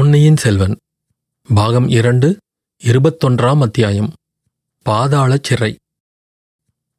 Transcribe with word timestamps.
பொன்னியின் 0.00 0.36
செல்வன். 0.36 0.76
பாகம் 1.54 1.88
இரண்டு 1.88 2.36
இருபத்தொன்றாம் 2.84 3.60
அத்தியாயம். 3.60 4.12
பாதாளச் 4.86 5.42
சிறை. 5.42 5.76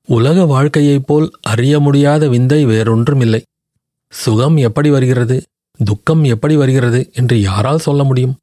உலக 0.05 0.45
வாழ்க்கையைப் 0.45 1.07
போல் 1.07 1.31
அறிய 1.41 1.79
முடியாத 1.79 2.27
விந்தை 2.27 2.65
வேறொன்றுமில்லை. 2.65 3.41
சுகம் 4.09 4.57
எப்படி 4.57 4.89
வருகிறது? 4.89 5.43
துக்கம் 5.83 6.23
எப்படி 6.23 6.55
வருகிறது 6.55 7.09
என்று 7.13 7.41
யாரால் 7.41 7.79
சொல்ல 7.79 8.03
முடியும்? 8.03 8.35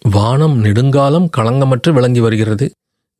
வானம் 0.00 0.58
நெடுங்காலம் 0.58 1.30
களங்கமற்று 1.36 1.92
விளங்கி 1.92 2.20
வருகிறது. 2.20 2.70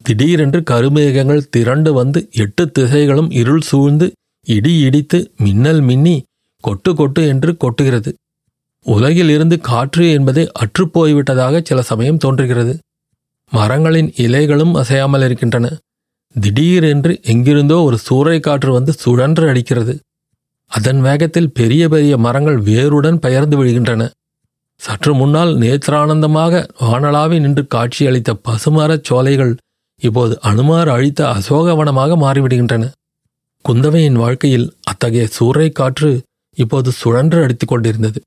திடீரென்று 0.02 0.62
கருமேகங்கள் 0.70 1.46
திரண்டு 1.50 1.92
வந்து 1.92 2.28
எட்டு 2.32 2.70
திசைகளும் 2.78 3.32
இருள் 3.32 3.60
சூழ்ந்து 3.60 4.12
இடி 4.44 4.80
இடித்து 4.80 5.32
மின்னல் 5.36 5.80
மின்னி 5.80 6.22
கொட்டு 6.60 6.94
கொட்டு 6.94 7.26
என்று 7.26 7.56
கொட்டுகிறது. 7.56 8.12
உலகில் 8.86 9.28
இருந்து 9.28 9.60
காற்று 9.60 10.10
என்பதே 10.10 10.50
அற்றுப்போய்விட்டதாக 10.60 11.64
சில 11.64 11.82
சமயம் 11.82 12.16
தோன்றுகிறது. 12.16 12.78
மரங்களின் 13.52 14.12
இலைகளும் 14.16 14.72
அசையாமல் 14.72 15.24
இருக்கின்றன. 15.24 15.76
திடீரென்று 16.40 17.20
எங்கிருந்தோ 17.22 17.82
ஒரு 17.82 17.98
சூறை 18.10 18.40
காற்று 18.40 18.72
வந்து 18.72 18.92
சுழன்று 18.92 19.48
அடிக்கிறது. 19.48 19.98
அதன் 20.66 21.00
வேகத்தில் 21.00 21.52
பெரிய 21.52 21.88
பெரிய 21.88 22.16
மரங்கள் 22.16 22.58
வேருடன் 22.58 23.18
பெயர்ந்து 23.18 23.64
விழுகின்றன. 23.64 24.10
சற்று 24.76 25.14
முன்னால் 25.14 25.56
நேத்ரானந்தமாக 25.56 26.68
வானலாவி 26.80 27.40
நின்று 27.40 27.66
காட்சியளித்த 27.74 28.30
பசுமரச் 28.48 29.04
சோலைகள் 29.04 29.56
இப்போது 30.02 30.38
அனுமார் 30.40 30.88
அழித்த 30.88 31.32
அசோகவனமாக 31.32 32.16
மாறிவிடுகின்றன. 32.16 32.90
குந்தவையின் 33.64 34.12
வாழ்க்கையில் 34.12 34.76
அத்தகைய 34.82 35.28
சூறை 35.40 35.72
காற்று 35.72 36.22
இப்போது 36.56 36.90
சுழன்று 36.90 37.42
அடித்துக் 37.42 37.68
கொண்டிருந்தது. 37.68 38.20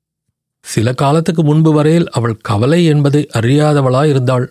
சில 0.66 0.92
காலத்துக்கு 0.92 1.42
முன்பு 1.42 1.70
வரையில் 1.72 2.08
அவள் 2.10 2.40
கவலை 2.42 2.84
என்பதை 2.84 3.22
அறியாதவளாயிருந்தாள் 3.34 4.46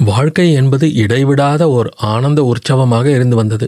வாழ்க்கை 0.00 0.46
என்பது 0.52 0.86
இடைவிடாத 0.94 1.62
ஓர் 1.70 1.88
ஆனந்த 2.12 2.40
உற்சவமாக 2.42 3.06
இருந்து 3.14 3.36
வந்தது. 3.36 3.66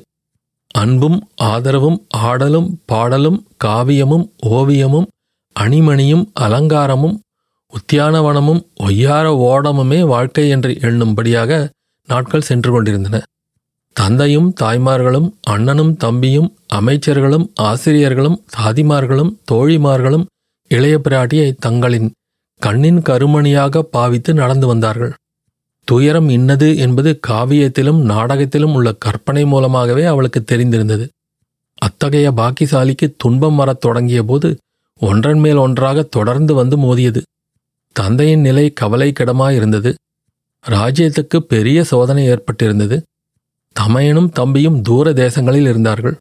அன்பும் 0.74 1.18
ஆதரவும் 1.44 1.98
ஆடலும் 2.26 2.68
பாடலும் 2.84 3.38
காவியமும் 3.64 4.24
ஓவியமும் 4.50 5.08
அணிமணியும் 5.56 6.24
அலங்காரமும் 6.40 7.16
உத்தியானவனமும் 7.72 8.62
ஒய்யார 8.84 9.26
ஓடமுமே 9.48 10.00
வாழ்க்கை 10.06 10.44
என்று 10.48 10.72
எண்ணும்படியாக 10.80 11.60
நாட்கள் 12.08 12.40
சென்று 12.40 12.70
கொண்டிருந்தன. 12.72 13.16
தந்தையும் 13.96 14.48
தாய்மார்களும் 14.60 15.28
அண்ணனும் 15.50 15.94
தம்பியும் 15.96 16.48
அமைச்சர்களும் 16.74 17.46
ஆசிரியர்களும் 17.62 18.38
சாதிமார்களும் 18.56 19.32
தோழிமார்களும் 19.52 20.26
இளைய 20.72 20.98
பிராட்டியை 20.98 21.54
தங்களின் 21.58 22.08
கண்ணின் 22.60 22.98
கருமணியாக 22.98 23.78
பாவித்து 23.78 24.34
நடந்து 24.34 24.66
வந்தார்கள். 24.66 25.12
துயரம் 25.84 26.28
இன்னது 26.28 26.68
என்பது 26.76 27.20
காவியத்திலும் 27.28 28.00
நாடகத்திலும் 28.02 28.74
உள்ள 28.74 28.92
கற்பனை 28.92 29.44
மூலமாகவே 29.44 30.04
அவளுக்கு 30.04 30.40
தெரிந்திருந்தது. 30.44 31.08
அத்தகைய 31.78 32.32
பாக்கியசாலிக்கு 32.32 33.06
துன்பம் 33.16 33.56
வரத் 33.56 33.80
தொடங்கிய 33.80 34.22
போது 34.22 34.56
ஒன்றன் 34.98 35.38
மேல் 35.38 35.56
ஒன்றாக 35.56 36.02
தொடர்ந்து 36.02 36.54
வந்து 36.54 36.76
மோதியது. 36.76 37.22
தந்தையின் 37.92 38.40
நிலை 38.40 38.72
கவலைக்கிடமாயிருந்தது 38.80 39.94
ராஜ்யத்துக்கு 40.68 41.38
பெரிய 41.52 41.84
சோதனை 41.84 42.28
ஏற்பட்டிருந்தது. 42.28 43.02
தமையனும் 43.76 44.30
தம்பியும் 44.30 44.82
தூர 44.82 45.12
தேசங்களில் 45.12 45.68
இருந்தார்கள். 45.70 46.16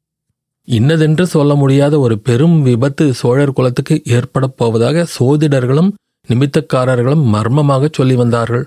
இன்னதென்று 0.67 1.25
சொல்ல 1.27 1.55
முடியாத 1.55 1.99
ஒரு 1.99 2.19
பெரும் 2.19 2.61
விபத்து 2.61 3.13
சோழர் 3.13 3.53
குலத்துக்கு 3.53 4.01
ஏற்படப் 4.05 4.57
போவதாக 4.57 5.07
சோதிடர்களும் 5.19 5.91
நிமித்தக்காரர்களும் 6.29 7.23
மர்மமாக 7.25 7.89
சொல்லி 7.91 8.15
வந்தார்கள். 8.15 8.65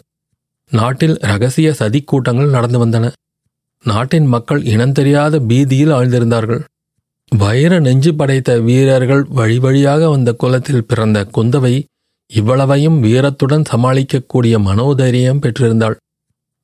நாட்டில் 0.71 1.17
ரகசிய 1.21 1.73
சதி 1.73 2.01
கூட்டங்கள் 2.01 2.49
நடந்து 2.49 2.87
வந்தன. 2.87 3.13
நாட்டின் 3.85 4.25
மக்கள் 4.25 4.63
இனந்தெரியாத 4.63 5.41
பீதியில் 5.47 5.93
ஆழ்ந்திருந்தார்கள். 5.93 6.63
வைர 7.33 7.79
நெஞ்சு 7.79 8.15
படைத்த 8.15 8.61
வீரர்கள் 8.61 9.23
வழி 9.31 9.59
வழியாக 9.59 10.09
வந்த 10.09 10.33
குலத்தில் 10.33 10.87
பிறந்த 10.87 11.27
குந்தவை 11.37 11.75
இவ்வளவையும் 12.31 12.99
வீரத்துடன் 13.03 13.65
சமாளிக்கக்கூடிய 13.73 14.55
மனோதைரியம் 14.59 15.43
பெற்றிருந்தாள். 15.43 15.97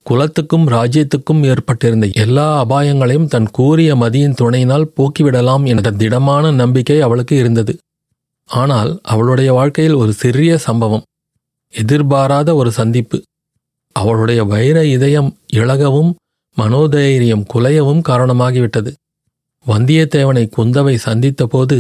குலத்துக்கும் 0.07 0.67
ராஜ்யத்துக்கும் 0.69 1.43
ஏற்பட்டிருந்த 1.45 2.07
எல்லா 2.15 2.47
அபாயங்களையும் 2.65 3.27
தன் 3.27 3.49
கூறிய 3.51 3.95
மதியின் 3.95 4.35
துணையினால் 4.35 4.93
போக்கிவிடலாம் 4.97 5.65
என்ற 5.67 5.91
திடமான 5.91 6.51
நம்பிக்கை 6.51 7.01
அவளுக்கு 7.01 7.37
இருந்தது. 7.37 7.79
ஆனால் 8.47 9.01
அவளுடைய 9.03 9.53
வாழ்க்கையில் 9.53 9.95
ஒரு 9.95 10.13
சிறிய 10.13 10.59
சம்பவம் 10.59 11.07
எதிர்பாராத 11.75 12.55
ஒரு 12.55 12.73
சந்திப்பு. 12.73 13.19
அவளுடைய 13.97 14.45
வைர 14.45 14.85
இதயம் 14.87 15.31
இழகவும் 15.53 16.11
மனோதைரியம் 16.57 17.47
குலையவும் 17.55 18.03
காரணமாகிவிட்டது. 18.09 18.91
வந்தியத்தேவனை 19.67 20.45
குந்தவை 20.57 20.97
சந்தித்தபோது 21.05 21.77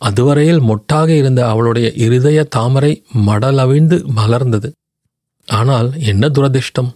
அதுவரையில் 0.00 0.60
மொட்டாக 0.60 1.08
இருந்த 1.08 1.48
அவளுடைய 1.48 1.92
இருதய 1.94 2.44
தாமரை 2.44 2.92
மடலவிழ்ந்து 3.26 3.96
மலர்ந்தது. 4.16 4.68
ஆனால் 5.48 5.88
என்ன 6.02 6.28
துரதிர்ஷ்டம்? 6.28 6.90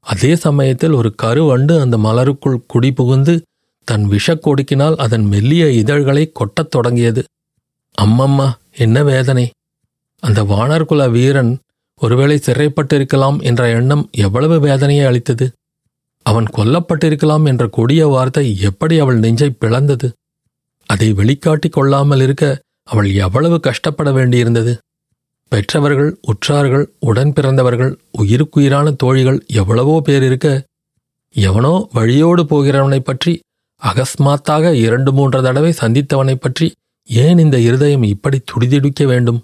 அதே 0.00 0.36
சமயத்தில் 0.36 0.92
ஒரு 0.92 1.14
கருவண்டு 1.22 1.80
அந்த 1.80 1.96
மலருக்குள் 1.98 2.64
குடிபுகுந்து 2.74 3.40
தன் 3.84 4.08
விஷக்கொடுக்கினால் 4.08 4.96
அதன் 4.96 5.24
மெல்லிய 5.24 5.70
இதழ்களை 5.70 6.32
கொட்டத் 6.32 6.70
தொடங்கியது. 6.70 7.24
அம்மம்மா 8.02 8.52
என்ன 8.76 9.02
வேதனை. 9.04 9.50
அந்த 10.18 10.42
வானர்குல 10.42 11.10
வீரன் 11.10 11.58
ஒருவேளை 11.96 12.40
சிறைப்பட்டிருக்கலாம் 12.46 13.42
என்ற 13.42 13.68
எண்ணம் 13.68 14.08
எவ்வளவு 14.12 14.60
வேதனையை 14.60 15.04
அளித்தது. 15.04 15.52
அவன் 16.22 16.44
கொல்லப்பட்டிருக்கலாம் 16.44 17.46
என்ற 17.46 17.66
கொடிய 17.66 18.06
வார்த்தை 18.06 18.58
எப்படி 18.58 18.98
அவள் 18.98 19.18
நெஞ்சை 19.18 19.56
பிளந்தது. 19.60 20.12
அதை 20.86 21.12
வெளிக்காட்டிக் 21.12 21.72
கொள்ளாமல் 21.72 22.20
இருக்க 22.20 22.60
அவள் 22.82 23.14
எவ்வளவு 23.14 23.60
கஷ்டப்பட 23.60 24.10
வேண்டியிருந்தது. 24.10 24.78
பெற்றவர்கள் 25.52 26.10
உற்றார்கள் 26.22 26.84
உடன் 27.00 27.32
பிறந்தவர்கள் 27.32 27.92
உயிருக்குயிரான 28.10 28.90
தோழிகள் 28.92 29.44
எவ்வளவோ 29.52 30.00
பேர் 30.00 30.22
இருக்க 30.22 30.48
எவனோ 31.34 31.88
வழியோடு 31.92 32.42
போகிறவனைப் 32.42 33.04
பற்றி 33.04 33.32
அகஸ்மாத்தாக 33.82 34.72
இரண்டு 34.74 35.12
மூன்று 35.12 35.42
தடவை 35.42 35.72
சந்தித்தவனைப் 35.80 36.40
பற்றி 36.40 36.66
ஏன் 37.08 37.38
இந்த 37.38 37.58
இருதயம் 37.58 38.02
இப்படி 38.02 38.38
துடிதுடிக்க 38.50 39.04
வேண்டும்? 39.06 39.40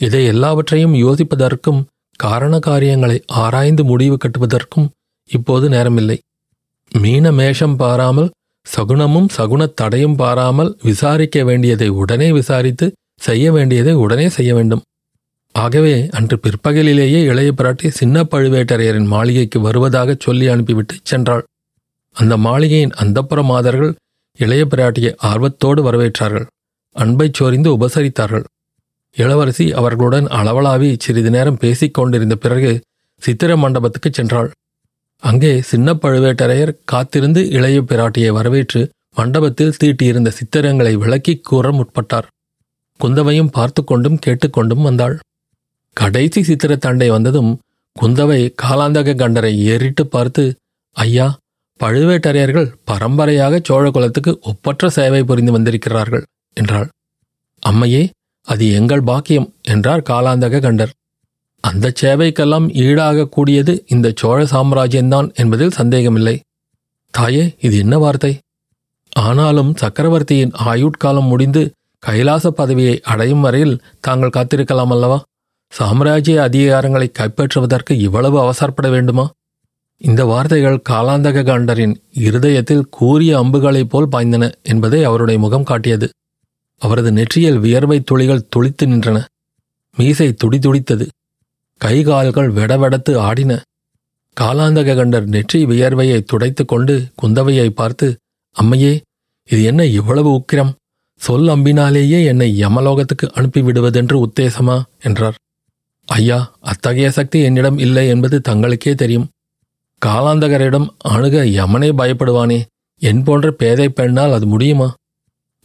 இதை 0.00 0.24
எல்லாவற்றையும் 0.24 0.94
யோசிப்பதற்கும் 0.94 1.80
காரண 2.20 2.58
காரியங்களை 2.58 3.22
ஆராய்ந்து 3.26 3.84
முடிவு 3.84 4.16
கட்டுவதற்கும் 4.16 4.88
இப்போது 5.30 5.68
நேரமில்லை. 5.68 6.18
மீன 6.92 7.32
மேஷம் 7.32 7.76
பாராமல் 7.76 8.30
சகுனமும் 8.66 9.28
சகுனத் 9.36 9.74
தடையும் 9.74 10.16
பாராமல் 10.16 10.78
விசாரிக்க 10.82 11.44
வேண்டியதை 11.44 11.88
உடனே 11.88 12.32
விசாரித்து 12.32 12.86
செய்ய 13.20 13.52
வேண்டியதை 13.52 13.92
உடனே 13.94 14.28
செய்ய 14.28 14.54
வேண்டும். 14.54 14.82
ஆகவே 15.56 16.08
அன்று 16.10 16.40
பிற்பகலிலேயே 16.42 17.22
இளைய 17.22 17.52
பிராட்டி 17.56 17.88
சின்ன 17.88 18.22
பழுவேட்டரையரின் 18.22 19.06
மாளிகைக்கு 19.06 19.60
வருவதாகச் 19.60 20.20
சொல்லி 20.20 20.46
அனுப்பிவிட்டு 20.46 20.96
சென்றாள். 21.10 21.42
அந்த 22.12 22.36
மாளிகையின் 22.36 22.90
அந்தப்புற 22.90 23.44
மாதர்கள் 23.44 23.94
இளைய 24.36 24.66
பிராட்டியை 24.66 25.14
ஆர்வத்தோடு 25.16 25.92
வரவேற்றார்கள். 25.92 26.46
அன்பைச் 26.92 27.42
சோரிந்து 27.42 27.70
உபசரித்தார்கள். 27.70 28.44
இளவரசி 29.16 29.72
அவர்களுடன் 29.72 30.26
அளவலாவி 30.26 30.96
சிறிது 30.98 31.30
நேரம் 31.30 31.56
பேசிக் 31.56 31.94
கொண்டிருந்த 31.94 32.36
பிறகு 32.36 32.80
சித்திர 33.18 33.56
மண்டபத்துக்குச் 33.56 34.20
சென்றாள். 34.20 34.50
அங்கே 35.18 35.60
சின்ன 35.60 35.94
பழுவேட்டரையர் 35.94 36.76
காத்திருந்து 36.84 37.48
இளைய 37.48 37.82
பிராட்டியை 37.82 38.28
வரவேற்று 38.28 38.90
மண்டபத்தில் 39.14 39.76
தீட்டியிருந்த 39.84 40.30
சித்திரங்களை 40.30 40.94
விளக்கிக் 40.94 41.44
கூற 41.44 41.70
முற்பட்டார். 41.70 42.28
குந்தவையும் 42.98 43.50
பார்த்து 43.50 43.84
கொண்டும் 43.84 44.18
கேட்டுக்கொண்டும் 44.26 44.82
வந்தாள். 44.82 45.18
கடைசி 45.96 46.40
சித்திரத்தாண்டை 46.42 47.08
வந்ததும் 47.14 47.52
குந்தவை 47.96 48.40
காலாந்தக 48.62 49.14
கண்டரை 49.14 49.52
ஏறிட்டு 49.72 50.04
பார்த்து 50.06 50.42
ஐயா 50.96 51.26
பழுவேட்டரையர்கள் 51.80 52.68
பரம்பரையாக 52.84 53.60
சோழ 53.62 53.84
குலத்துக்கு 53.90 54.32
ஒப்பற்ற 54.40 54.88
சேவை 54.88 55.20
புரிந்து 55.24 55.52
வந்திருக்கிறார்கள் 55.52 56.24
என்றாள். 56.56 56.88
அம்மையே 57.62 58.02
அது 58.46 58.64
எங்கள் 58.72 59.02
பாக்கியம் 59.02 59.48
என்றார் 59.62 60.06
காலாந்தக 60.10 60.60
கண்டர். 60.60 60.92
அந்த 61.64 61.92
சேவைக்கெல்லாம் 62.00 62.66
ஈடாகக்கூடியது 62.84 63.72
இந்த 63.86 64.12
சோழ 64.20 64.38
சாம்ராஜ்யம்தான் 64.44 65.28
என்பதில் 65.34 65.76
சந்தேகமில்லை. 65.78 66.36
தாயே 67.14 67.44
இது 67.60 67.76
என்ன 67.78 67.96
வார்த்தை? 67.98 68.32
ஆனாலும் 69.16 69.72
சக்கரவர்த்தியின் 69.74 70.54
ஆயுட்காலம் 70.70 71.30
முடிந்து 71.32 71.62
கைலாச 72.02 72.46
பதவியை 72.50 72.96
அடையும் 73.12 73.44
வரையில் 73.46 73.80
தாங்கள் 74.00 74.34
காத்திருக்கலாம் 74.36 74.92
அல்லவா? 74.96 75.18
சாம்ராஜ்ய 75.68 76.42
அதிகாரங்களை 76.42 77.10
கைப்பற்றுவதற்கு 77.18 77.90
இவ்வளவு 77.90 78.38
அவசரப்பட 78.38 78.90
வேண்டுமா? 78.90 79.30
இந்த 79.96 80.24
வார்த்தைகள் 80.24 80.82
காலாந்தக 80.88 81.42
காண்டரின் 81.42 81.96
இருதயத்தில் 82.12 82.88
கூறிய 82.88 83.38
அம்புகளைப் 83.38 83.90
போல் 83.90 84.08
பாய்ந்தன 84.08 84.52
என்பதை 84.62 85.04
அவருடைய 85.04 85.40
முகம் 85.40 85.64
காட்டியது. 85.64 86.10
அவரது 86.78 87.12
நெற்றியில் 87.12 87.58
வியர்வை 87.58 88.00
துளிகள் 88.00 88.46
துளித்து 88.56 88.86
நின்றன. 88.86 89.24
மீசை 89.96 90.34
துடிதுடித்தது. 90.44 91.08
கை 91.78 92.02
கால்கள் 92.02 92.52
வெடவெடத்து 92.52 93.16
ஆடின. 93.16 93.62
காலாந்தக 94.40 94.94
கண்டர் 94.94 95.26
நெற்றி 95.26 95.64
வியர்வையை 95.64 96.22
துடைத்துக் 96.22 96.68
கொண்டு 96.68 97.12
குந்தவையை 97.22 97.68
பார்த்து 97.68 98.16
அம்மையே 98.60 99.00
இது 99.44 99.62
என்ன 99.62 99.84
இவ்வளவு 99.84 100.30
உக்கிரம்? 100.30 100.74
சொல் 101.16 101.42
அம்பினாலேயே 101.42 102.24
என்னை 102.24 102.60
யமலோகத்துக்கு 102.60 103.26
அனுப்பிவிடுவதென்று 103.34 104.22
உத்தேசமா? 104.22 104.82
என்றார். 105.00 105.34
ஐயா 106.06 106.56
அத்தகைய 106.60 107.10
சக்தி 107.10 107.40
என்னிடம் 107.40 107.78
இல்லை 107.78 108.08
என்பது 108.08 108.40
தங்களுக்கே 108.48 108.94
தெரியும். 108.94 109.28
காலாந்தகரிடம் 110.06 110.86
அணுக 110.98 111.44
யமனே 111.44 111.92
பயப்படுவானே 111.98 112.64
என் 112.98 113.22
போன்ற 113.22 113.50
பேதை 113.50 113.88
பெண்ணால் 113.88 114.32
அது 114.32 114.46
முடியுமா? 114.46 114.94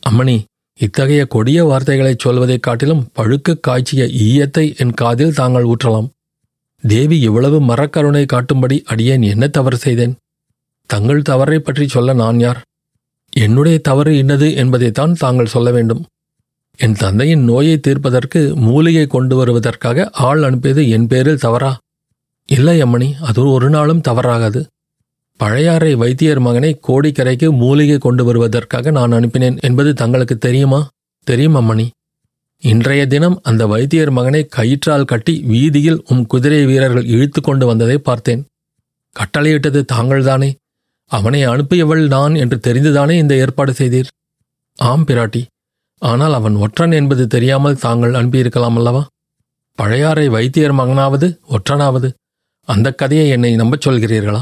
அம்மணி 0.10 0.44
இத்தகைய 0.80 1.26
கொடிய 1.26 1.66
வார்த்தைகளைச் 1.66 2.20
சொல்வதைக் 2.20 2.64
காட்டிலும் 2.64 3.10
பழுக்க 3.16 3.60
காய்ச்சிய 3.60 4.06
ஈயத்தை 4.06 4.78
என் 4.78 4.94
காதில் 4.94 5.34
தாங்கள் 5.34 5.64
ஊற்றலாம். 5.64 6.10
தேவி 6.82 7.20
இவ்வளவு 7.20 7.62
மரக்கருணை 7.62 8.26
காட்டும்படி 8.26 8.84
அடியேன் 8.84 9.22
என்ன 9.22 9.48
தவறு 9.48 9.78
செய்தேன்? 9.78 10.16
தங்கள் 10.86 11.22
தவறை 11.22 11.60
பற்றி 11.60 11.88
சொல்ல 11.88 12.14
நான் 12.14 12.40
யார்? 12.40 12.62
என்னுடைய 13.30 13.80
தவறு 13.80 14.18
இன்னது 14.18 14.56
என்பதைத்தான் 14.56 15.14
தாங்கள் 15.14 15.46
சொல்ல 15.46 15.72
வேண்டும். 15.72 16.06
என் 16.84 16.94
தந்தையின் 16.94 17.44
நோயை 17.44 17.80
தீர்ப்பதற்கு 17.80 18.56
மூலிகை 18.56 19.08
கொண்டு 19.08 19.36
வருவதற்காக 19.36 20.10
ஆள் 20.28 20.44
அனுப்பியது 20.44 20.90
என் 20.90 21.08
பேரில் 21.08 21.38
தவறா? 21.38 21.78
இல்லை 22.46 22.84
அம்மணி 22.84 23.14
அது 23.22 23.42
ஒரு 23.50 23.70
நாளும் 23.70 24.02
தவறாகாது. 24.08 24.62
பழையாறை 25.38 25.96
வைத்தியர் 25.96 26.40
மகனை 26.40 26.80
கோடிக்கரைக்கு 26.88 27.48
மூலிகை 27.52 27.98
கொண்டு 27.98 28.24
வருவதற்காக 28.24 28.92
நான் 28.92 29.12
அனுப்பினேன் 29.12 29.60
என்பது 29.60 29.94
தங்களுக்கு 29.94 30.38
தெரியுமா? 30.38 30.90
தெரியும் 31.28 31.56
அம்மணி. 31.56 31.88
இன்றைய 32.64 33.08
தினம் 33.08 33.40
அந்த 33.44 33.68
வைத்தியர் 33.68 34.12
மகனை 34.12 34.48
கயிற்றால் 34.56 35.06
கட்டி 35.06 35.44
வீதியில் 35.46 36.04
உம் 36.08 36.26
குதிரை 36.26 36.66
வீரர்கள் 36.66 37.06
இழுத்து 37.06 37.42
கொண்டு 37.42 37.66
வந்ததை 37.66 37.98
பார்த்தேன். 37.98 38.46
கட்டளையிட்டது 39.16 39.86
தாங்கள்தானே. 39.94 40.54
அவனை 41.12 41.48
அனுப்பியவள் 41.48 42.08
நான் 42.08 42.36
என்று 42.36 42.60
தெரிந்துதானே 42.68 43.12
இந்த 43.12 43.36
ஏற்பாடு 43.36 43.72
செய்தீர்? 43.72 44.12
ஆம் 44.76 45.06
பிராட்டி 45.08 45.42
ஆனால் 46.02 46.34
அவன் 46.34 46.56
ஒற்றன் 46.56 46.92
என்பது 46.92 47.28
தெரியாமல் 47.28 47.78
தாங்கள் 47.78 48.14
அனுப்பியிருக்கலாம் 48.14 48.76
அல்லவா? 48.76 49.08
பழையாறை 49.76 50.30
வைத்தியர் 50.30 50.76
மகனாவது 50.76 51.28
ஒற்றனாவது 51.50 52.10
அந்த 52.68 52.88
கதையை 52.92 53.30
என்னை 53.30 53.56
நம்பச் 53.56 53.86
சொல்கிறீர்களா? 53.90 54.42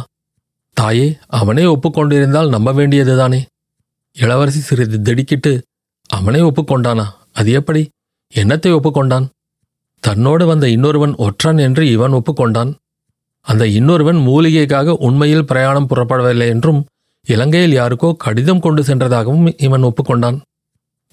தாயே 0.73 1.17
அவனே 1.27 1.63
ஒப்புக்கொண்டிருந்தால் 1.63 2.49
நம்ப 2.49 2.71
வேண்டியதுதானே? 2.71 3.39
இளவரசி 4.13 4.59
சிறிது 4.59 5.01
திடுக்கிட்டு 5.01 5.63
அவனே 6.09 6.39
ஒப்புக்கொண்டானா? 6.39 7.05
அது 7.33 7.51
எப்படி? 7.51 7.89
என்னத்தை 8.33 8.71
ஒப்புக்கொண்டான்? 8.77 9.25
தன்னோடு 9.99 10.45
வந்த 10.45 10.69
இன்னொருவன் 10.69 11.15
ஒற்றன் 11.15 11.57
என்று 11.57 11.91
இவன் 11.91 12.11
ஒப்புக்கொண்டான். 12.11 12.71
அந்த 13.41 13.67
இன்னொருவன் 13.67 14.15
மூலிகைக்காக 14.15 14.95
உண்மையில் 14.97 15.45
பிரயாணம் 15.45 15.87
புறப்படவில்லை 15.87 16.47
என்றும் 16.47 16.85
இலங்கையில் 17.27 17.77
யாருக்கோ 17.77 18.09
கடிதம் 18.17 18.59
கொண்டு 18.59 18.83
சென்றதாகவும் 18.83 19.53
இவன் 19.57 19.83
ஒப்புக்கொண்டான். 19.83 20.37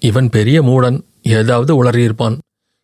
இவன் 0.01 0.29
பெரிய 0.29 0.61
மூடன் 0.61 1.03
ஏதாவது 1.21 1.83
உளறியிருப்பான். 1.83 2.37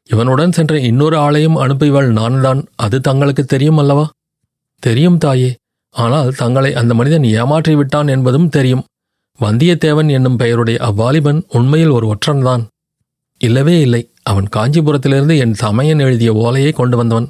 இவனுடன் 0.10 0.52
சென்ற 0.52 0.80
இன்னொரு 0.80 1.18
ஆளையும் 1.18 1.60
அனுப்பியவள் 1.60 2.12
நான்தான். 2.12 2.66
அது 2.76 3.02
தங்களுக்கு 3.02 3.46
தெரியும் 3.46 3.78
அல்லவா? 3.78 4.10
தெரியும் 4.80 5.18
தாயே. 5.18 5.56
ஆனால் 5.90 6.34
தங்களை 6.34 6.76
அந்த 6.76 6.94
மனிதன் 6.94 7.24
ஏமாற்றி 7.24 7.76
விட்டான் 7.76 8.08
என்பதும் 8.08 8.50
தெரியும். 8.50 8.84
வந்தியத்தேவன் 9.40 10.10
என்னும் 10.10 10.36
பெயருடைய 10.36 10.80
அவ்வாலிபன் 10.80 11.44
உண்மையில் 11.48 11.90
ஒரு 11.90 12.16
ஒற்றன்தான். 12.16 12.66
இல்லவே 13.38 13.80
இல்லை. 13.80 14.12
அவன் 14.24 14.48
காஞ்சிபுரத்திலிருந்து 14.56 15.38
என் 15.38 15.54
சமயன் 15.54 16.00
எழுதிய 16.00 16.34
ஓலையை 16.34 16.72
கொண்டு 16.72 16.98
வந்தவன். 16.98 17.30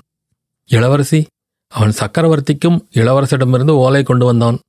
இளவரசி 0.65 1.25
அவன் 1.67 1.93
சக்கரவர்த்திக்கும் 1.99 2.81
இளவரசிடமிருந்து 2.93 3.71
ஓலை 3.71 4.03
கொண்டு 4.03 4.25
வந்தான். 4.25 4.59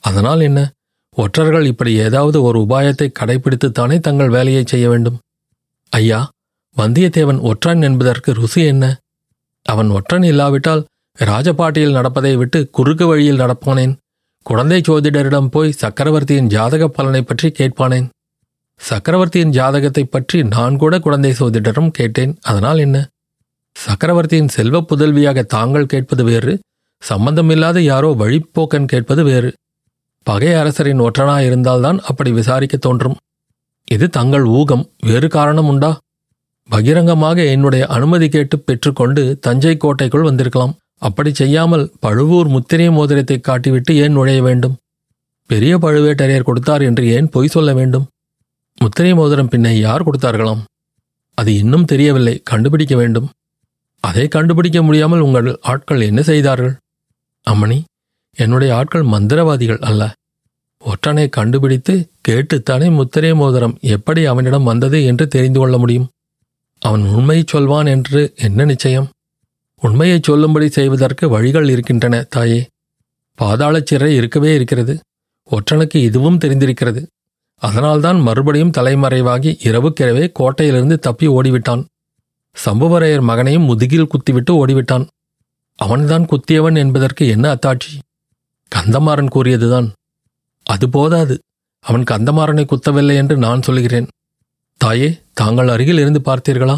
அதனால் 0.00 0.40
என்ன? 0.40 0.70
ஒற்றர்கள் 1.16 1.66
இப்படி 1.72 1.92
ஏதாவது 1.96 2.38
ஒரு 2.42 2.58
உபாயத்தை 2.64 3.08
கடைபிடித்துத்தானே 3.18 3.96
தங்கள் 4.00 4.28
வேலையை 4.28 4.62
செய்ய 4.66 4.86
வேண்டும்? 4.88 5.18
ஐயா 5.92 6.20
வந்தியத்தேவன் 6.76 7.40
ஒற்றன் 7.40 7.82
என்பதற்கு 7.82 8.30
ருசி 8.32 8.62
என்ன? 8.64 8.84
அவன் 9.66 9.90
ஒற்றன் 9.90 10.22
இல்லாவிட்டால் 10.22 10.82
ராஜபாட்டியில் 11.18 11.96
நடப்பதை 11.98 12.36
விட்டு 12.36 12.70
குறுக்கு 12.70 13.06
வழியில் 13.06 13.40
நடப்பானேன்? 13.40 13.94
குழந்தை 14.46 14.78
ஜோதிடரிடம் 14.80 15.48
போய் 15.48 15.78
சக்கரவர்த்தியின் 15.82 16.48
ஜாதக 16.48 16.88
பலனை 16.88 17.22
பற்றி 17.22 17.48
கேட்பானேன்? 17.50 18.08
சக்கரவர்த்தியின் 18.80 19.50
ஜாதகத்தை 19.50 20.04
பற்றி 20.04 20.38
நான் 20.44 20.76
கூட 20.76 20.94
குழந்தை 20.98 21.32
சோதிடரும் 21.40 21.90
கேட்டேன் 21.90 22.32
அதனால் 22.42 22.78
என்ன? 22.78 22.96
சக்கரவர்த்தியின் 23.76 24.48
செல்வ 24.48 24.80
புதல்வியாக 24.80 25.42
தாங்கள் 25.54 25.90
கேட்பது 25.92 26.24
வேறு 26.24 26.52
சம்பந்தமில்லாத 27.02 27.78
யாரோ 27.82 28.10
வழிப்போக்கன் 28.22 28.90
கேட்பது 28.92 29.22
வேறு. 29.24 29.50
பகை 30.24 30.52
அரசரின் 30.52 31.00
ஒற்றனாயிருந்தால்தான் 31.00 31.98
அப்படி 31.98 32.30
விசாரிக்க 32.30 32.76
தோன்றும். 32.76 33.16
இது 33.88 34.10
தங்கள் 34.10 34.44
ஊகம் 34.58 34.84
வேறு 35.06 35.28
காரணம் 35.28 35.66
உண்டா? 35.66 35.90
பகிரங்கமாக 36.68 37.44
என்னுடைய 37.44 37.86
அனுமதி 37.86 38.28
கேட்டு 38.28 38.58
பெற்றுக்கொண்டு 38.58 39.38
தஞ்சை 39.40 39.76
கோட்டைக்குள் 39.76 40.22
வந்திருக்கலாம். 40.22 40.74
அப்படி 40.98 41.34
செய்யாமல் 41.34 41.92
பழுவூர் 42.00 42.48
முத்திரை 42.48 42.90
மோதிரத்தை 42.90 43.40
காட்டிவிட்டு 43.40 43.92
ஏன் 43.94 44.12
நுழைய 44.12 44.42
வேண்டும்? 44.42 44.76
பெரிய 45.50 45.76
பழுவேட்டரையர் 45.76 46.42
கொடுத்தார் 46.42 46.82
என்று 46.82 47.04
ஏன் 47.06 47.28
பொய் 47.28 47.48
சொல்ல 47.48 47.72
வேண்டும்? 47.74 48.06
முத்திரை 48.80 49.14
மோதிரம் 49.14 49.50
பின்ன 49.50 49.72
யார் 49.78 50.06
கொடுத்தார்களாம்? 50.06 50.62
அது 51.38 51.50
இன்னும் 51.54 51.84
தெரியவில்லை 51.84 52.40
கண்டுபிடிக்க 52.44 52.96
வேண்டும். 52.96 53.28
அதை 54.00 54.28
கண்டுபிடிக்க 54.28 54.82
முடியாமல் 54.82 55.20
உங்கள் 55.20 55.58
ஆட்கள் 55.62 56.00
என்ன 56.00 56.22
செய்தார்கள்? 56.22 56.74
அம்மணி 57.46 57.78
என்னுடைய 58.36 58.76
ஆட்கள் 58.76 59.02
மந்திரவாதிகள் 59.02 59.78
அல்ல. 59.78 60.12
ஒற்றனை 60.84 61.28
கண்டுபிடித்து 61.28 62.10
கேட்டுத்தானே 62.28 62.90
முத்திரை 62.90 63.34
மோதிரம் 63.34 63.78
எப்படி 63.80 64.24
அவனிடம் 64.24 64.64
வந்தது 64.64 65.04
என்று 65.04 65.28
தெரிந்து 65.28 65.58
கொள்ள 65.58 65.78
முடியும். 65.78 66.08
அவன் 66.78 67.02
உண்மை 67.02 67.44
சொல்வான் 67.46 67.86
என்று 67.86 68.32
என்ன 68.36 68.64
நிச்சயம்? 68.64 69.08
உண்மையை 69.80 70.20
சொல்லும்படி 70.22 70.68
செய்வதற்கு 70.68 71.28
வழிகள் 71.28 71.68
இருக்கின்றன 71.68 72.22
தாயே. 72.22 72.66
பாதாளச் 73.40 73.86
சிறை 73.86 74.14
இருக்கவே 74.14 74.54
இருக்கிறது. 74.54 75.00
ஒற்றனுக்கு 75.50 75.96
இதுவும் 75.96 76.38
தெரிந்திருக்கிறது. 76.38 77.06
அதனால்தான் 77.54 78.20
மறுபடியும் 78.20 78.70
தலைமறைவாகி 78.70 79.58
இரவுக்கிரவே 79.62 80.32
கோட்டையிலிருந்து 80.32 80.98
தப்பி 80.98 81.28
ஓடிவிட்டான். 81.28 81.84
சம்புவரையர் 82.64 83.20
மகனையும் 83.20 83.62
முதுகில் 83.62 84.06
குத்திவிட்டு 84.06 84.66
ஓடிவிட்டான். 84.66 85.06
அவன்தான் 85.76 86.26
குத்தியவன் 86.26 86.76
என்பதற்கு 86.76 87.28
என்ன 87.28 87.54
அத்தாட்சி? 87.54 88.13
கந்தமாறன் 88.72 89.34
கூறியதுதான். 89.34 89.88
அது 90.66 90.88
போதாது. 90.88 91.34
அவன் 91.84 92.04
கந்தமாறனை 92.10 92.64
குத்தவில்லை 92.66 93.14
என்று 93.14 93.36
நான் 93.36 93.62
சொல்கிறேன். 93.62 94.08
தாயே 94.80 95.08
தாங்கள் 95.32 95.68
அருகில் 95.68 95.98
இருந்து 95.98 96.20
பார்த்தீர்களா? 96.20 96.76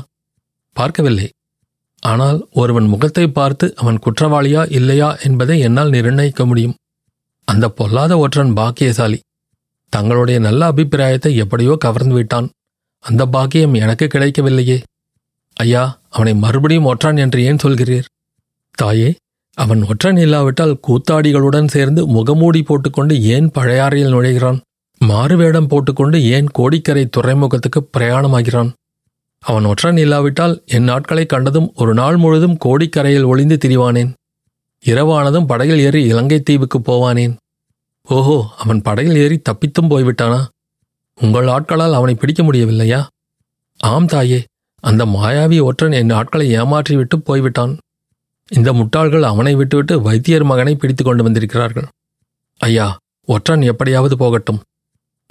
பார்க்கவில்லை. 0.72 1.28
ஆனால் 2.02 2.38
ஒருவன் 2.52 2.86
முகத்தை 2.86 3.26
பார்த்து 3.28 3.74
அவன் 3.76 4.02
குற்றவாளியா 4.06 4.62
இல்லையா 4.70 5.16
என்பதை 5.16 5.60
என்னால் 5.60 5.90
நிர்ணயிக்க 5.90 6.46
முடியும். 6.46 6.76
அந்த 7.48 7.68
பொல்லாத 7.68 8.18
ஒற்றன் 8.18 8.52
பாக்கியசாலி. 8.52 9.18
தங்களுடைய 9.92 10.38
நல்ல 10.38 10.66
அபிப்பிராயத்தை 10.66 11.36
எப்படியோ 11.36 11.76
கவர்ந்து 11.80 12.14
விட்டான். 12.14 12.48
அந்த 13.04 13.26
பாக்கியம் 13.26 13.74
எனக்கு 13.74 14.06
கிடைக்கவில்லையே. 14.06 14.78
ஐயா 15.56 16.00
அவனை 16.10 16.34
மறுபடியும் 16.34 16.88
ஒற்றான் 16.92 17.18
என்று 17.18 17.42
ஏன் 17.42 17.62
சொல்கிறீர்? 17.62 18.08
தாயே 18.78 19.10
அவன் 19.58 19.82
ஒற்றன் 19.84 20.16
இல்லாவிட்டால் 20.16 20.80
கூத்தாடிகளுடன் 20.88 21.66
சேர்ந்து 21.66 22.06
முகமூடி 22.06 22.62
போட்டுக்கொண்டு 22.62 23.22
ஏன் 23.22 23.50
பழையாறையில் 23.50 24.12
நுழைகிறான்? 24.14 24.58
மாறுவேடம் 25.00 25.66
போட்டுக்கொண்டு 25.66 26.24
ஏன் 26.24 26.48
கோடிக்கரை 26.52 27.06
துறைமுகத்துக்கு 27.06 27.88
பிரயாணமாகிறான்? 27.96 28.70
அவன் 29.40 29.64
ஒற்றன் 29.64 29.96
இல்லாவிட்டால் 29.96 30.62
என் 30.66 30.82
நாட்களை 30.82 31.26
கண்டதும் 31.26 31.72
ஒரு 31.74 31.94
நாள் 31.94 32.16
முழுதும் 32.16 32.58
கோடிக்கரையில் 32.64 33.24
ஒளிந்து 33.24 33.56
திரிவானேன். 33.64 34.12
இரவானதும் 34.84 35.46
படகில் 35.46 35.78
ஏறி 35.78 36.02
இலங்கை 36.02 36.40
தீவுக்கு 36.40 36.78
போவானேன். 36.78 37.34
ஓஹோ 38.08 38.46
அவன் 38.56 38.82
படகில் 38.82 39.16
ஏறி 39.16 39.40
தப்பித்தும் 39.48 39.90
போய்விட்டானா? 39.90 40.46
உங்கள் 41.20 41.46
ஆட்களால் 41.46 41.92
அவனை 41.92 42.14
பிடிக்க 42.14 42.42
முடியவில்லையா? 42.42 43.06
ஆம் 43.76 44.06
தாயே 44.06 44.44
அந்த 44.80 45.06
மாயாவி 45.06 45.62
ஒற்றன் 45.62 45.92
என் 45.92 46.10
ஆட்களை 46.10 46.56
ஏமாற்றிவிட்டு 46.56 47.16
போய்விட்டான். 47.24 47.76
இந்த 48.50 48.72
முட்டாள்கள் 48.72 49.22
அவனை 49.22 49.54
விட்டுவிட்டு 49.54 50.00
வைத்தியர் 50.00 50.44
மகனை 50.44 50.74
பிடித்து 50.74 51.04
கொண்டு 51.04 51.22
வந்திருக்கிறார்கள். 51.22 51.86
ஐயா 52.58 52.96
ஒற்றன் 53.26 53.62
எப்படியாவது 53.62 54.16
போகட்டும். 54.16 54.60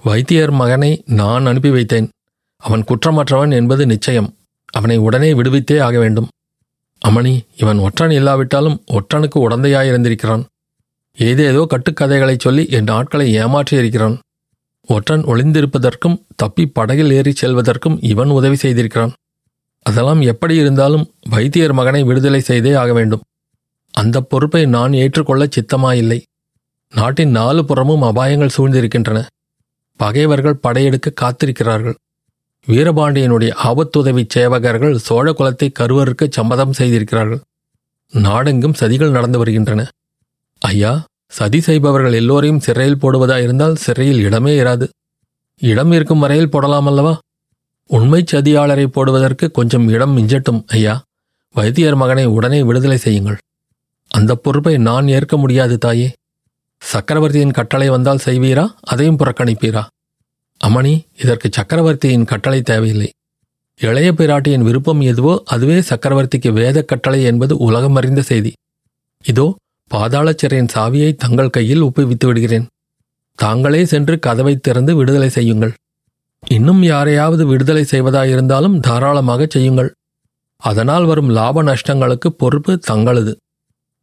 வைத்தியர் 0.02 0.50
மகனை 0.50 1.02
நான் 1.06 1.46
அனுப்பி 1.46 1.70
வைத்தேன். 1.70 2.08
அவன் 2.56 2.84
குற்றமற்றவன் 2.84 3.52
என்பது 3.52 3.86
நிச்சயம். 3.86 4.34
அவனை 4.72 4.96
உடனே 4.96 5.32
விடுவித்தே 5.32 5.80
ஆக 5.80 5.98
வேண்டும். 5.98 6.28
அமணி 7.08 7.46
இவன் 7.56 7.78
ஒற்றன் 7.78 8.10
இல்லாவிட்டாலும் 8.10 8.84
ஒற்றனுக்கு 8.86 9.34
உடந்தையாயிருந்திருக்கிறான். 9.34 10.44
ஏதேதோ 11.16 11.66
கட்டுக்கதைகளைச் 11.70 12.38
சொல்லி 12.38 12.68
என் 12.68 12.86
ஆட்களை 12.86 13.36
ஏமாற்றியிருக்கிறான். 13.38 14.18
ஒற்றன் 14.86 15.24
ஒளிந்திருப்பதற்கும் 15.24 16.22
தப்பி 16.36 16.66
படகில் 16.66 17.10
ஏறிச் 17.10 17.44
செல்வதற்கும் 17.44 17.98
இவன் 18.00 18.28
உதவி 18.28 18.56
செய்திருக்கிறான். 18.56 19.12
அதெல்லாம் 19.86 20.20
எப்படி 20.20 20.54
இருந்தாலும் 20.54 21.04
வைத்தியர் 21.30 21.72
மகனை 21.72 22.02
விடுதலை 22.02 22.40
செய்தே 22.40 22.72
ஆக 22.72 22.92
வேண்டும். 22.92 23.24
அந்த 23.94 24.20
பொறுப்பை 24.20 24.62
நான் 24.66 24.92
ஏற்றுக்கொள்ள 24.92 25.44
சித்தமாயில்லை. 25.46 26.18
நாட்டின் 26.92 27.30
நாலு 27.30 27.64
புறமும் 27.64 28.02
அபாயங்கள் 28.02 28.54
சூழ்ந்திருக்கின்றன. 28.56 29.18
பகைவர்கள் 30.00 30.62
படையெடுக்க 30.62 31.12
காத்திருக்கிறார்கள். 31.20 31.96
வீரபாண்டியனுடைய 32.66 33.50
ஆபத்துதவி 33.64 34.22
சேவகர்கள் 34.34 34.96
சோழ 35.06 35.26
குலத்தை 35.30 35.68
கருவருக்கு 35.72 36.26
சம்மதம் 36.30 36.72
செய்திருக்கிறார்கள். 36.72 37.42
நாடெங்கும் 38.12 38.78
சதிகள் 38.80 39.10
நடந்து 39.10 39.38
வருகின்றன. 39.38 39.82
ஐயா 40.62 40.92
சதி 41.28 41.60
செய்பவர்கள் 41.60 42.12
எல்லோரையும் 42.12 42.60
சிறையில் 42.60 43.00
போடுவதா 43.02 43.36
இருந்தால் 43.42 43.80
சிறையில் 43.84 44.20
இடமே 44.20 44.52
இராது. 44.60 44.86
இடம் 45.60 45.92
இருக்கும் 45.92 46.18
வரையில் 46.18 46.50
போடலாம் 46.50 46.86
அல்லவா? 46.86 47.14
உண்மை 47.90 48.24
சதியாளரை 48.32 48.86
போடுவதற்கு 48.86 49.50
கொஞ்சம் 49.50 49.88
இடம் 49.88 50.14
மிஞ்சட்டும் 50.16 50.60
ஐயா. 50.66 50.94
வைத்தியர் 51.54 51.96
மகனை 51.96 52.24
உடனே 52.24 52.62
விடுதலை 52.62 52.96
செய்யுங்கள். 52.96 53.36
அந்த 54.10 54.34
பொறுப்பை 54.34 54.78
நான் 54.78 55.08
ஏற்க 55.08 55.36
முடியாது 55.36 55.78
தாயே. 55.78 56.08
சக்கரவர்த்தியின் 56.82 57.50
கட்டளை 57.50 57.88
வந்தால் 57.88 58.24
செய்வீரா? 58.24 58.64
அதையும் 58.82 59.18
புறக்கணிப்பீரா? 59.18 59.82
அமணி 60.60 60.94
இதற்கு 61.22 61.48
சக்கரவர்த்தியின் 61.52 62.24
கட்டளை 62.24 62.62
தேவையில்லை. 62.62 63.08
இளைய 63.80 64.12
பிராட்டியின் 64.12 64.62
விருப்பம் 64.62 65.00
எதுவோ 65.00 65.42
அதுவே 65.44 65.78
சக்கரவர்த்திக்கு 65.80 66.52
வேத 66.52 66.82
கட்டளை 66.82 67.22
என்பது 67.22 67.56
உலகம் 67.56 67.94
அறிந்த 67.94 68.22
செய்தி. 68.22 68.52
இதோ 69.24 69.46
பாதாளச் 69.90 70.38
சிறையின் 70.38 70.72
சாவியை 70.74 71.10
தங்கள் 71.16 71.50
கையில் 71.50 71.82
ஒப்புவித்து 71.82 72.26
விடுகிறேன் 72.26 72.66
தாங்களே 73.38 73.84
சென்று 73.84 74.18
கதவை 74.18 74.56
திறந்து 74.56 74.96
விடுதலை 74.96 75.28
செய்யுங்கள். 75.28 75.74
இன்னும் 76.42 76.82
யாரையாவது 76.82 77.46
விடுதலை 77.46 77.84
செய்வதாயிருந்தாலும் 77.90 78.76
தாராளமாக 78.80 79.46
செய்யுங்கள். 79.46 79.90
அதனால் 80.62 81.04
வரும் 81.04 81.28
லாப 81.28 81.62
நஷ்டங்களுக்கு 81.62 82.28
பொறுப்பு 82.42 82.72
தங்களது. 82.78 83.32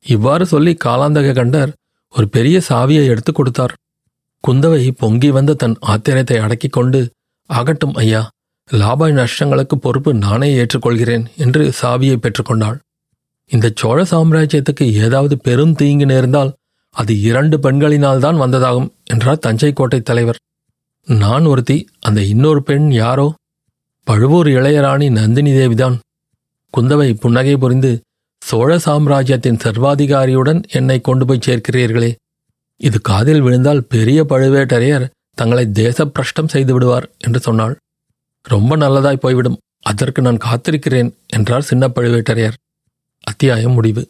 இவ்வாறு 0.05 0.45
சொல்லி 0.45 0.73
காலாந்தக 0.85 1.33
கண்டர் 1.33 1.71
ஒரு 2.13 2.27
பெரிய 2.27 2.57
சாவியை 2.69 3.05
எடுத்து 3.05 3.31
கொடுத்தார். 3.33 3.73
குந்தவை 4.43 4.91
பொங்கி 4.91 5.29
வந்த 5.31 5.51
தன் 5.53 5.75
ஆத்திரத்தை 5.87 6.37
அடக்கிக் 6.37 6.71
கொண்டு 6.71 6.99
ஆகட்டும் 7.49 7.93
ஐயா 7.93 8.21
லாப 8.69 9.07
நஷ்டங்களுக்கு 9.11 9.75
பொறுப்பு 9.75 10.13
நானே 10.13 10.49
ஏற்றுக்கொள்கிறேன் 10.61 11.25
என்று 11.35 11.63
சாவியை 11.81 12.17
பெற்றுக்கொண்டாள் 12.17 12.77
இந்த 13.51 13.67
சோழ 13.75 13.99
சாம்ராஜ்யத்துக்கு 14.03 14.85
ஏதாவது 15.05 15.35
பெரும் 15.37 15.73
தீங்கு 15.73 16.05
நேர்ந்தால் 16.05 16.51
அது 16.95 17.13
இரண்டு 17.21 17.57
பெண்களினால்தான் 17.57 18.41
வந்ததாகும் 18.41 18.89
என்றார் 19.03 19.43
தஞ்சை 19.45 19.71
கோட்டை 19.73 19.99
தலைவர். 20.01 20.39
நான் 21.07 21.45
ஒருத்தி 21.45 21.89
அந்த 21.99 22.21
இன்னொரு 22.21 22.63
பெண் 22.63 22.91
யாரோ? 22.91 23.33
பழுவூர் 24.03 24.47
இளையராணி 24.47 25.11
நந்தினி 25.11 25.51
தேவிதான். 25.51 25.99
குந்தவை 26.77 27.13
புன்னகை 27.13 27.57
புரிந்து 27.57 28.01
சோழ 28.39 28.79
சாம்ராஜ்யத்தின் 28.79 29.57
சர்வாதிகாரியுடன் 29.57 30.63
என்னை 30.69 31.01
கொண்டு 31.01 31.25
போய் 31.25 31.39
சேர்க்கிறீர்களே. 31.45 32.15
இது 32.77 33.01
காதில் 33.01 33.41
விழுந்தால் 33.41 33.83
பெரிய 33.83 34.23
பழுவேட்டரையர் 34.23 35.09
தங்களை 35.35 35.65
தேசப்பிரஷ்டம் 35.65 36.47
செய்து 36.47 36.73
விடுவார் 36.73 37.11
என்று 37.17 37.39
சொன்னாள். 37.39 37.75
ரொம்ப 38.41 38.77
நல்லதாய் 38.77 39.15
போய்விடும் 39.15 39.57
அதற்கு 39.81 40.21
நான் 40.21 40.37
காத்திருக்கிறேன் 40.37 41.13
என்றார் 41.27 41.61
சின்ன 41.61 41.87
பழுவேட்டரையர். 41.87 42.53
அத்தியாயம் 43.23 43.71
முடிவு. 43.71 44.07